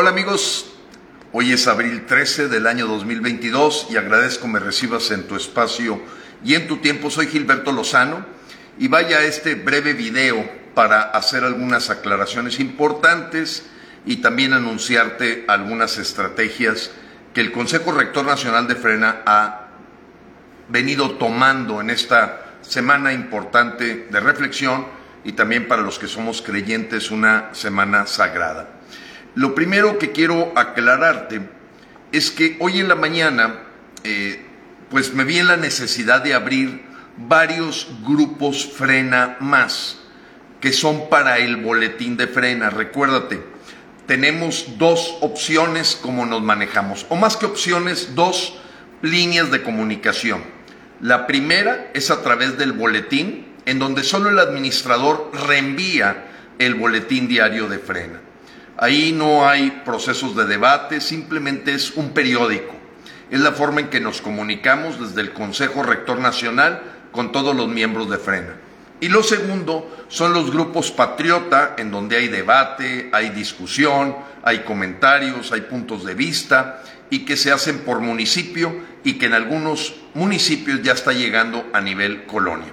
[0.00, 0.70] Hola amigos,
[1.32, 6.00] hoy es abril 13 del año 2022 y agradezco me recibas en tu espacio
[6.44, 7.10] y en tu tiempo.
[7.10, 8.24] Soy Gilberto Lozano
[8.78, 13.66] y vaya a este breve video para hacer algunas aclaraciones importantes
[14.06, 16.92] y también anunciarte algunas estrategias
[17.34, 19.66] que el Consejo Rector Nacional de Frena ha
[20.68, 24.86] venido tomando en esta semana importante de reflexión
[25.24, 28.78] y también para los que somos creyentes una semana sagrada.
[29.34, 31.40] Lo primero que quiero aclararte
[32.12, 33.60] es que hoy en la mañana,
[34.04, 34.44] eh,
[34.90, 36.82] pues me vi en la necesidad de abrir
[37.16, 39.98] varios grupos frena más,
[40.60, 42.70] que son para el boletín de frena.
[42.70, 43.42] Recuérdate,
[44.06, 48.58] tenemos dos opciones como nos manejamos, o más que opciones, dos
[49.02, 50.42] líneas de comunicación.
[51.00, 56.24] La primera es a través del boletín, en donde solo el administrador reenvía
[56.58, 58.20] el boletín diario de frena.
[58.80, 62.74] Ahí no hay procesos de debate, simplemente es un periódico.
[63.28, 67.68] Es la forma en que nos comunicamos desde el Consejo Rector Nacional con todos los
[67.68, 68.54] miembros de Frena.
[69.00, 75.50] Y lo segundo son los grupos patriota, en donde hay debate, hay discusión, hay comentarios,
[75.50, 80.82] hay puntos de vista, y que se hacen por municipio y que en algunos municipios
[80.82, 82.72] ya está llegando a nivel colonia.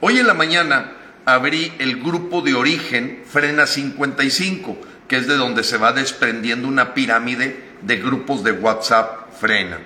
[0.00, 0.92] Hoy en la mañana
[1.24, 4.76] abrí el grupo de origen Frena 55,
[5.08, 9.78] que es de donde se va desprendiendo una pirámide de grupos de WhatsApp frena.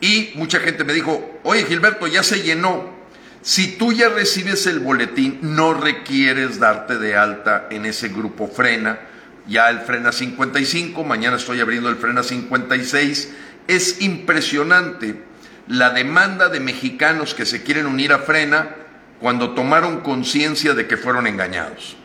[0.00, 2.98] Y mucha gente me dijo, oye Gilberto, ya se llenó.
[3.42, 9.00] Si tú ya recibes el boletín, no requieres darte de alta en ese grupo frena.
[9.46, 13.32] Ya el frena 55, mañana estoy abriendo el frena 56.
[13.66, 15.22] Es impresionante
[15.68, 18.76] la demanda de mexicanos que se quieren unir a frena
[19.20, 21.96] cuando tomaron conciencia de que fueron engañados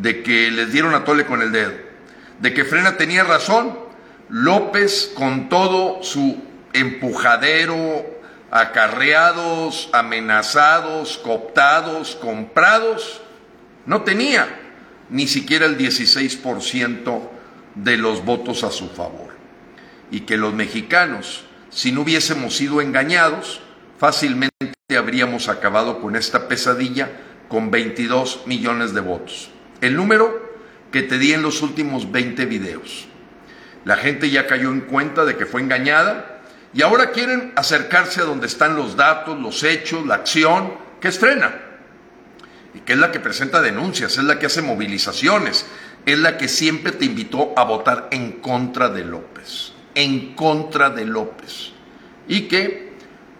[0.00, 1.72] de que les dieron a tole con el dedo,
[2.40, 3.78] de que Frena tenía razón,
[4.28, 8.06] López con todo su empujadero,
[8.50, 13.20] acarreados, amenazados, cooptados, comprados,
[13.86, 14.48] no tenía
[15.10, 17.20] ni siquiera el 16%
[17.74, 19.30] de los votos a su favor.
[20.10, 23.60] Y que los mexicanos, si no hubiésemos sido engañados,
[23.98, 24.50] fácilmente
[24.96, 27.10] habríamos acabado con esta pesadilla
[27.48, 29.50] con 22 millones de votos
[29.80, 30.50] el número
[30.92, 33.06] que te di en los últimos 20 videos.
[33.84, 36.42] La gente ya cayó en cuenta de que fue engañada
[36.72, 41.54] y ahora quieren acercarse a donde están los datos, los hechos, la acción que estrena
[42.74, 45.66] y que es la que presenta denuncias, es la que hace movilizaciones,
[46.06, 51.04] es la que siempre te invitó a votar en contra de López, en contra de
[51.04, 51.72] López.
[52.28, 52.92] Y que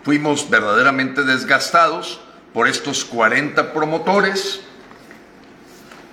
[0.03, 2.21] fuimos verdaderamente desgastados
[2.53, 4.63] por estos 40 promotores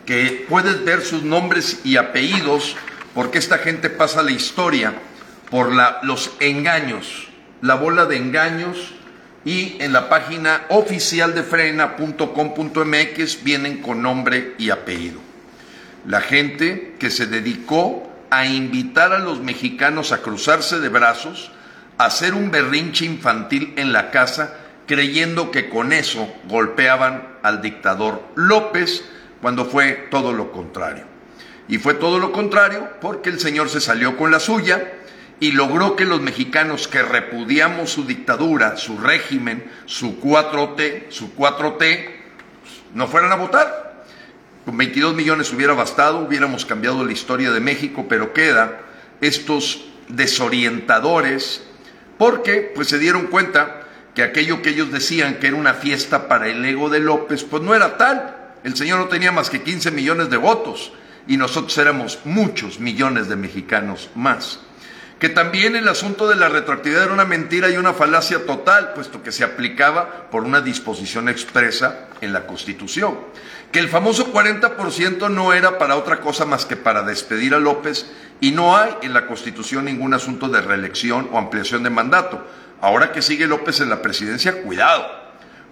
[0.08, 2.76] que puedes ver sus nombres y apellidos,
[3.14, 4.96] porque esta gente pasa la historia
[5.52, 7.28] por la, los engaños,
[7.62, 8.94] la bola de engaños,
[9.44, 15.20] y en la página oficial de frena.com.mx vienen con nombre y apellido.
[16.06, 21.52] La gente que se dedicó a invitar a los mexicanos a cruzarse de brazos,
[21.98, 28.22] a hacer un berrinche infantil en la casa, creyendo que con eso golpeaban al dictador
[28.36, 29.04] López,
[29.42, 31.06] cuando fue todo lo contrario.
[31.68, 34.94] Y fue todo lo contrario porque el Señor se salió con la suya
[35.40, 42.10] y logró que los mexicanos que repudiamos su dictadura, su régimen, su 4T, su 4T,
[42.94, 44.06] no fueran a votar.
[44.66, 48.82] Con 22 millones hubiera bastado, hubiéramos cambiado la historia de México, pero queda
[49.22, 51.64] estos desorientadores
[52.18, 53.84] porque pues se dieron cuenta
[54.16, 57.62] que aquello que ellos decían que era una fiesta para el ego de López, pues
[57.62, 58.37] no era tal.
[58.64, 60.92] El Señor no tenía más que 15 millones de votos
[61.28, 64.60] y nosotros éramos muchos millones de mexicanos más.
[65.20, 69.24] Que también el asunto de la retroactividad era una mentira y una falacia total, puesto
[69.24, 73.18] que se aplicaba por una disposición expresa en la Constitución.
[73.72, 78.06] Que el famoso 40% no era para otra cosa más que para despedir a López
[78.40, 82.46] y no hay en la Constitución ningún asunto de reelección o ampliación de mandato.
[82.80, 85.27] Ahora que sigue López en la presidencia, cuidado,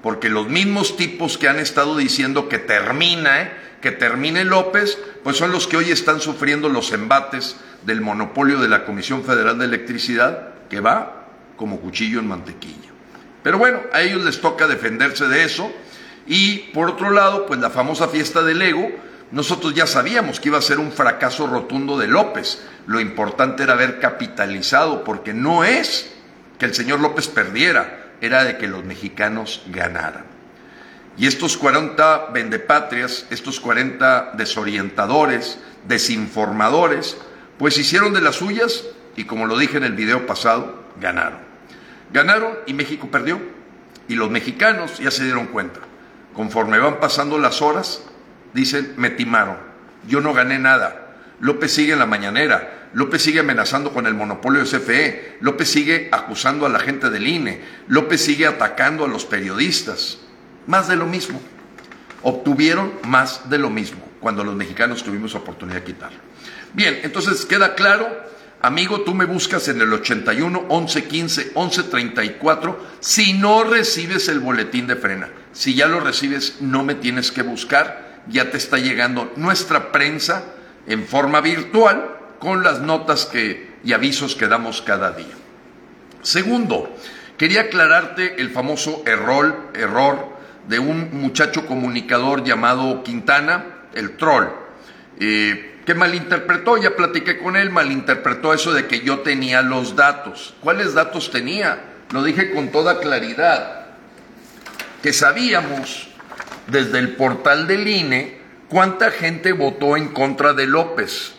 [0.05, 3.51] porque los mismos tipos que han estado diciendo que termina, ¿eh?
[3.81, 7.55] que termine López, pues son los que hoy están sufriendo los embates
[7.87, 11.25] del monopolio de la Comisión Federal de Electricidad, que va
[11.57, 12.91] como cuchillo en mantequilla.
[13.41, 15.71] Pero bueno, a ellos les toca defenderse de eso.
[16.27, 18.87] Y por otro lado, pues la famosa fiesta del ego,
[19.31, 22.61] nosotros ya sabíamos que iba a ser un fracaso rotundo de López.
[22.85, 26.13] Lo importante era haber capitalizado, porque no es
[26.59, 30.25] que el señor López perdiera, era de que los mexicanos ganaran.
[31.17, 37.17] Y estos 40 vendepatrias, estos 40 desorientadores, desinformadores,
[37.57, 38.83] Pues hicieron de las suyas
[39.15, 41.39] y como lo dije en el video pasado, ganaron.
[42.11, 43.39] Ganaron y México perdió.
[44.09, 45.79] Y los mexicanos ya se dieron cuenta.
[46.33, 48.03] Conforme van pasando las horas,
[48.53, 49.55] dicen, me timaron.
[50.05, 51.04] Yo no gané nada.
[51.39, 52.89] López sigue en la mañanera.
[52.93, 55.37] López sigue amenazando con el monopolio de CFE.
[55.41, 57.61] López sigue acusando a la gente del INE.
[57.87, 60.19] López sigue atacando a los periodistas.
[60.67, 61.41] Más de lo mismo.
[62.21, 66.17] Obtuvieron más de lo mismo cuando los mexicanos tuvimos oportunidad de quitarlo.
[66.73, 68.07] Bien, entonces queda claro
[68.65, 74.39] Amigo, tú me buscas en el 81 11 15 11 34 si no recibes el
[74.39, 75.29] boletín de frena.
[75.53, 78.23] Si ya lo recibes, no me tienes que buscar.
[78.27, 80.43] Ya te está llegando nuestra prensa
[80.87, 85.33] en forma virtual con las notas que, y avisos que damos cada día.
[86.21, 86.95] Segundo,
[87.37, 90.35] quería aclararte el famoso error, error
[90.67, 94.47] de un muchacho comunicador llamado Quintana, el troll.
[95.19, 100.55] Eh, que malinterpretó, ya platiqué con él, malinterpretó eso de que yo tenía los datos.
[100.61, 101.79] ¿Cuáles datos tenía?
[102.11, 103.85] Lo dije con toda claridad,
[105.03, 106.09] que sabíamos
[106.67, 108.39] desde el portal del INE
[108.75, 111.31] cuánta gente votó en contra de López,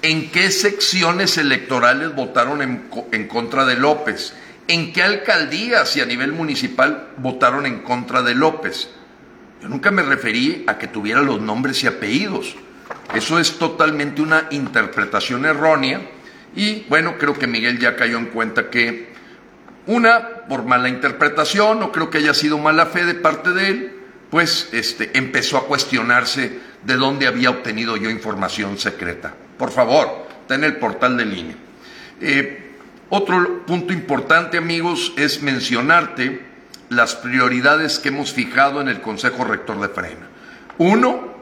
[0.00, 4.32] en qué secciones electorales votaron en, en contra de López,
[4.68, 8.88] en qué alcaldías y a nivel municipal votaron en contra de López.
[9.60, 12.56] Yo nunca me referí a que tuviera los nombres y apellidos.
[13.14, 16.00] Eso es totalmente una interpretación errónea
[16.56, 19.12] y bueno, creo que Miguel ya cayó en cuenta que
[19.86, 23.91] una, por mala interpretación, no creo que haya sido mala fe de parte de él,
[24.32, 29.34] pues este, empezó a cuestionarse de dónde había obtenido yo información secreta.
[29.58, 31.54] Por favor, está en el portal del INE.
[32.18, 32.72] Eh,
[33.10, 36.46] otro punto importante, amigos, es mencionarte
[36.88, 40.28] las prioridades que hemos fijado en el Consejo Rector de Frena.
[40.78, 41.34] Uno,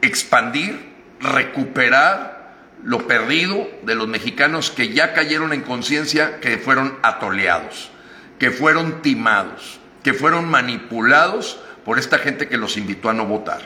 [0.00, 2.54] expandir, recuperar
[2.84, 7.90] lo perdido de los mexicanos que ya cayeron en conciencia que fueron atoleados,
[8.38, 13.62] que fueron timados, que fueron manipulados por esta gente que los invitó a no votar.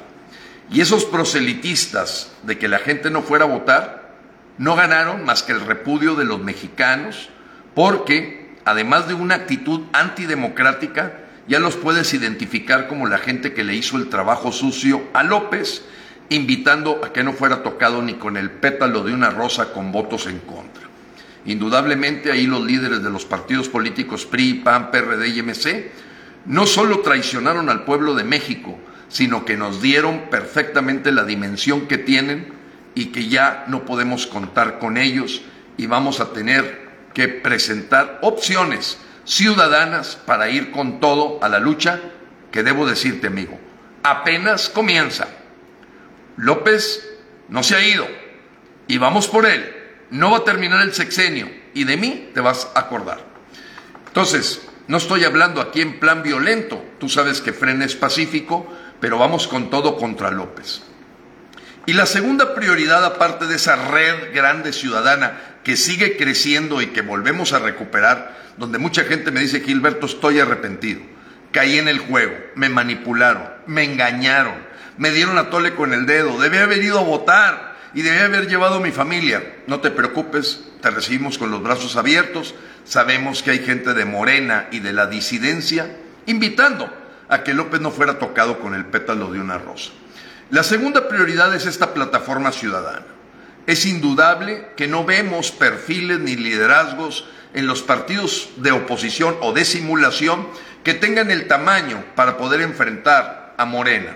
[0.70, 4.14] Y esos proselitistas de que la gente no fuera a votar
[4.58, 7.30] no ganaron más que el repudio de los mexicanos
[7.74, 13.74] porque, además de una actitud antidemocrática, ya los puedes identificar como la gente que le
[13.74, 15.82] hizo el trabajo sucio a López
[16.28, 20.28] invitando a que no fuera tocado ni con el pétalo de una rosa con votos
[20.28, 20.84] en contra.
[21.44, 26.11] Indudablemente ahí los líderes de los partidos políticos PRI, PAN, PRD y MC
[26.46, 28.78] no solo traicionaron al pueblo de México,
[29.08, 32.52] sino que nos dieron perfectamente la dimensión que tienen
[32.94, 35.42] y que ya no podemos contar con ellos
[35.76, 42.00] y vamos a tener que presentar opciones ciudadanas para ir con todo a la lucha
[42.50, 43.58] que debo decirte, amigo,
[44.02, 45.28] apenas comienza.
[46.36, 47.08] López
[47.48, 48.06] no se ha ido
[48.88, 49.76] y vamos por él.
[50.10, 53.20] No va a terminar el sexenio y de mí te vas a acordar.
[54.06, 56.84] Entonces, no estoy hablando aquí en plan violento.
[56.99, 60.82] Tú sabes que Frena es pacífico, pero vamos con todo contra López.
[61.87, 67.02] Y la segunda prioridad, aparte de esa red grande ciudadana que sigue creciendo y que
[67.02, 71.00] volvemos a recuperar, donde mucha gente me dice, Gilberto, estoy arrepentido,
[71.50, 74.55] caí en el juego, me manipularon, me engañaron,
[74.99, 78.48] me dieron a tole con el dedo, debía haber ido a votar y debía haber
[78.48, 79.56] llevado a mi familia.
[79.66, 84.69] No te preocupes, te recibimos con los brazos abiertos, sabemos que hay gente de Morena
[84.70, 86.90] y de la disidencia invitando
[87.28, 89.90] a que López no fuera tocado con el pétalo de una rosa.
[90.50, 93.06] La segunda prioridad es esta plataforma ciudadana.
[93.67, 99.64] Es indudable que no vemos perfiles ni liderazgos en los partidos de oposición o de
[99.64, 100.46] simulación
[100.84, 104.14] que tengan el tamaño para poder enfrentar a Morena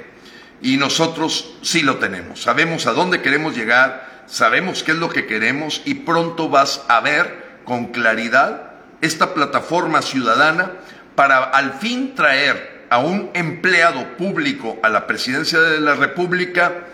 [0.60, 2.42] y nosotros sí lo tenemos.
[2.42, 7.00] Sabemos a dónde queremos llegar, sabemos qué es lo que queremos y pronto vas a
[7.00, 10.72] ver con claridad esta plataforma ciudadana
[11.14, 16.86] para al fin traer a un empleado público a la presidencia de la República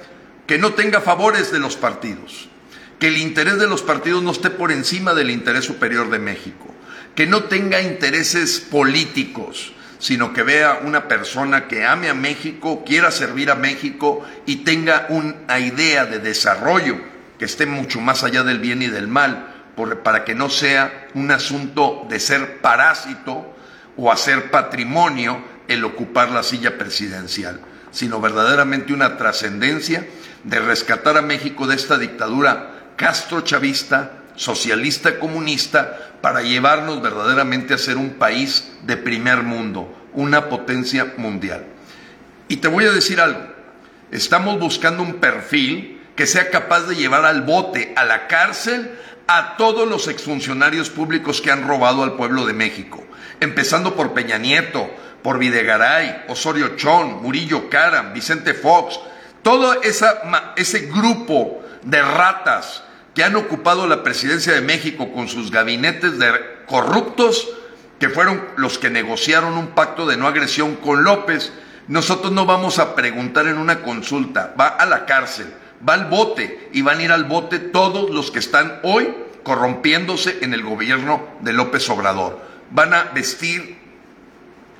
[0.46, 2.48] que no tenga favores de los partidos,
[2.98, 6.66] que el interés de los partidos no esté por encima del interés superior de México,
[7.14, 13.12] que no tenga intereses políticos, sino que vea una persona que ame a México, quiera
[13.12, 17.00] servir a México y tenga una idea de desarrollo
[17.38, 19.70] que esté mucho más allá del bien y del mal,
[20.02, 23.54] para que no sea un asunto de ser parásito
[23.96, 27.60] o hacer patrimonio el ocupar la silla presidencial,
[27.92, 30.04] sino verdaderamente una trascendencia
[30.42, 37.96] de rescatar a México de esta dictadura castrochavista, socialista comunista, para llevarnos verdaderamente a ser
[37.96, 41.64] un país de primer mundo, una potencia mundial.
[42.48, 43.40] Y te voy a decir algo,
[44.10, 48.92] estamos buscando un perfil que sea capaz de llevar al bote, a la cárcel,
[49.26, 53.02] a todos los exfuncionarios públicos que han robado al pueblo de México,
[53.40, 54.90] empezando por Peña Nieto,
[55.22, 58.98] por Videgaray, Osorio Chón, Murillo Caram, Vicente Fox,
[59.42, 62.82] todo esa, ese grupo de ratas
[63.14, 66.32] que han ocupado la presidencia de México con sus gabinetes de
[66.66, 67.48] corruptos,
[67.98, 71.52] que fueron los que negociaron un pacto de no agresión con López,
[71.88, 75.52] nosotros no vamos a preguntar en una consulta, va a la cárcel,
[75.86, 80.38] va al bote y van a ir al bote todos los que están hoy corrompiéndose
[80.42, 82.40] en el gobierno de López Obrador.
[82.70, 83.78] Van a vestir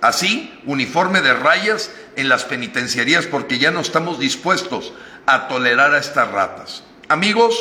[0.01, 4.93] así uniforme de rayas en las penitenciarías porque ya no estamos dispuestos
[5.27, 6.85] a tolerar a estas ratas.
[7.09, 7.55] Amigos,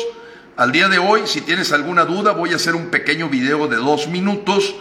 [0.56, 3.76] al día de hoy, si tienes alguna duda, voy a hacer un pequeño video de
[3.76, 4.74] dos minutos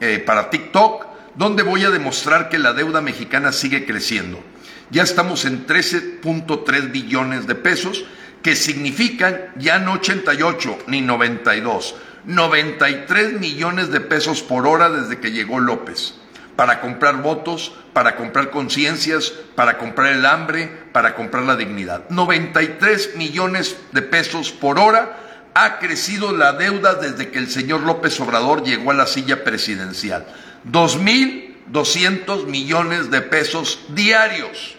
[0.00, 4.42] eh, para TikTok, donde voy a demostrar que la deuda mexicana sigue creciendo.
[4.90, 8.04] Ya estamos en 13.3 billones de pesos,
[8.42, 15.32] que significan ya no 88 ni 92, 93 millones de pesos por hora desde que
[15.32, 16.14] llegó López,
[16.56, 22.08] para comprar votos, para comprar conciencias, para comprar el hambre, para comprar la dignidad.
[22.10, 25.16] 93 millones de pesos por hora
[25.54, 30.26] ha crecido la deuda desde que el señor López Obrador llegó a la silla presidencial.
[30.70, 34.76] 2.200 millones de pesos diarios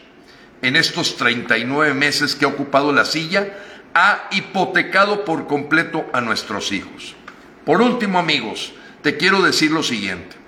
[0.61, 3.57] en estos 39 meses que ha ocupado la silla,
[3.93, 7.15] ha hipotecado por completo a nuestros hijos.
[7.65, 10.40] Por último, amigos, te quiero decir lo siguiente.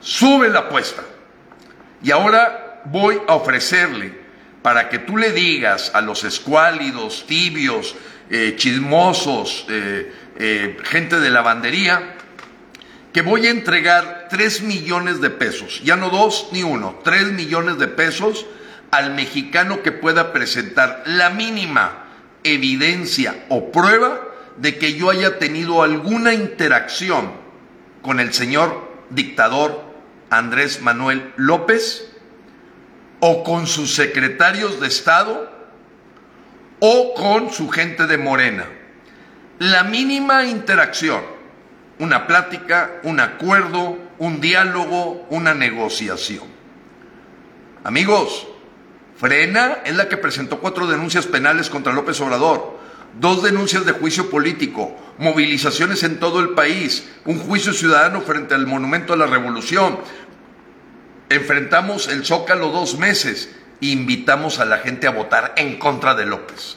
[0.00, 1.02] Sube la apuesta.
[2.02, 4.18] Y ahora voy a ofrecerle
[4.62, 7.94] para que tú le digas a los escuálidos, tibios,
[8.30, 12.16] eh, chismosos, eh, eh, gente de lavandería,
[13.12, 17.78] que voy a entregar 3 millones de pesos, ya no dos ni uno, 3 millones
[17.78, 18.46] de pesos
[18.90, 22.04] al mexicano que pueda presentar la mínima
[22.44, 24.20] evidencia o prueba
[24.56, 27.32] de que yo haya tenido alguna interacción
[28.02, 29.89] con el señor dictador
[30.30, 32.08] Andrés Manuel López
[33.20, 35.52] o con sus secretarios de Estado
[36.78, 38.64] o con su gente de Morena.
[39.58, 41.20] La mínima interacción,
[41.98, 46.44] una plática, un acuerdo, un diálogo, una negociación.
[47.84, 48.46] Amigos,
[49.16, 52.78] Frena es la que presentó cuatro denuncias penales contra López Obrador,
[53.18, 58.66] dos denuncias de juicio político, movilizaciones en todo el país, un juicio ciudadano frente al
[58.66, 59.98] Monumento a la Revolución.
[61.30, 66.26] Enfrentamos el Zócalo dos meses e invitamos a la gente a votar en contra de
[66.26, 66.76] López.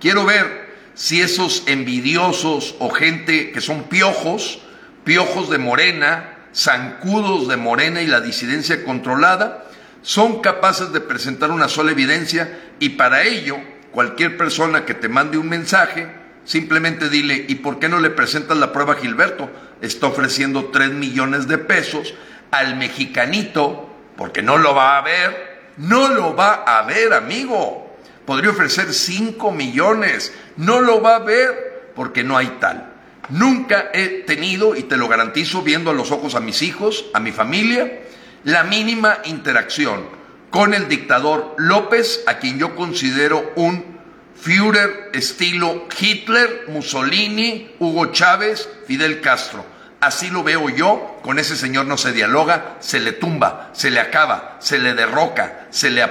[0.00, 4.60] Quiero ver si esos envidiosos o gente que son piojos,
[5.02, 9.64] piojos de Morena, zancudos de Morena y la disidencia controlada,
[10.02, 13.56] son capaces de presentar una sola evidencia y para ello
[13.92, 16.06] cualquier persona que te mande un mensaje,
[16.44, 19.50] simplemente dile, ¿y por qué no le presentas la prueba a Gilberto?
[19.80, 22.12] Está ofreciendo 3 millones de pesos
[22.58, 27.96] al mexicanito, porque no lo va a ver, no lo va a ver, amigo.
[28.24, 32.92] Podría ofrecer 5 millones, no lo va a ver, porque no hay tal.
[33.28, 37.20] Nunca he tenido, y te lo garantizo viendo a los ojos a mis hijos, a
[37.20, 38.00] mi familia,
[38.44, 40.06] la mínima interacción
[40.50, 43.94] con el dictador López, a quien yo considero un
[44.40, 49.64] Führer estilo Hitler, Mussolini, Hugo Chávez, Fidel Castro.
[50.04, 54.00] Así lo veo yo, con ese señor no se dialoga, se le tumba, se le
[54.00, 56.04] acaba, se le derroca, se le,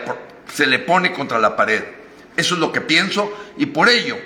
[0.52, 1.84] se le pone contra la pared.
[2.36, 4.18] Eso es lo que pienso y por ello,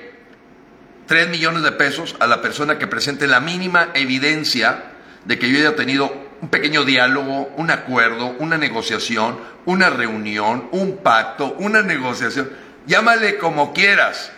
[1.05, 4.85] tres millones de pesos a la persona que presente la mínima evidencia
[5.25, 10.99] de que yo haya tenido un pequeño diálogo, un acuerdo, una negociación, una reunión, un
[10.99, 12.49] pacto, una negociación,
[12.85, 14.31] llámale como quieras,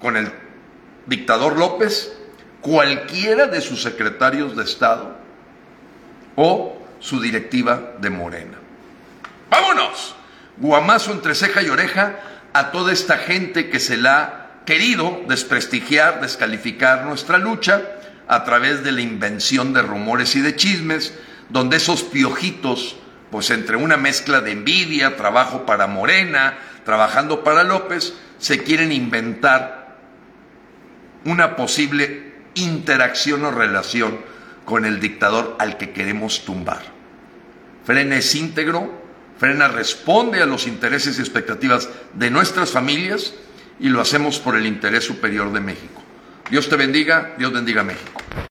[0.00, 0.30] con el
[1.06, 2.19] dictador López,
[2.60, 5.16] cualquiera de sus secretarios de Estado
[6.36, 8.58] o su directiva de Morena.
[9.50, 10.14] ¡Vámonos!
[10.58, 12.16] Guamazo entre ceja y oreja
[12.52, 17.82] a toda esta gente que se la ha querido desprestigiar, descalificar nuestra lucha
[18.28, 22.96] a través de la invención de rumores y de chismes, donde esos piojitos,
[23.30, 29.96] pues entre una mezcla de envidia, trabajo para Morena, trabajando para López, se quieren inventar
[31.24, 32.29] una posible
[32.60, 34.18] interacción o relación
[34.64, 36.82] con el dictador al que queremos tumbar.
[37.84, 39.00] Frena es íntegro,
[39.38, 43.34] Frena responde a los intereses y expectativas de nuestras familias
[43.80, 46.02] y lo hacemos por el interés superior de México.
[46.50, 48.20] Dios te bendiga, Dios bendiga a México.